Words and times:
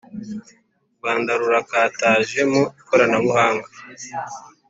u 0.87 0.93
rwanda 0.97 1.31
rurakataje 1.39 2.39
mu 2.51 2.61
ikoranabuhanga 2.81 3.67